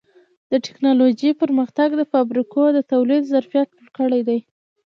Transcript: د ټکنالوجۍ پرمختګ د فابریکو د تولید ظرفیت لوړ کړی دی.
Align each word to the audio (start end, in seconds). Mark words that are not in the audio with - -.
د 0.51 0.53
ټکنالوجۍ 0.65 1.31
پرمختګ 1.41 1.89
د 1.95 2.01
فابریکو 2.11 2.61
د 2.75 2.79
تولید 2.91 3.23
ظرفیت 3.33 3.67
لوړ 3.75 3.87
کړی 3.97 4.21
دی. 4.27 4.39